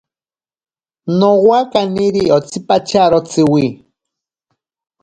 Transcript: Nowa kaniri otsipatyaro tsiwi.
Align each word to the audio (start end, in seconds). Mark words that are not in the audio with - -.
Nowa 1.19 1.59
kaniri 1.71 2.23
otsipatyaro 2.37 3.17
tsiwi. 3.29 3.65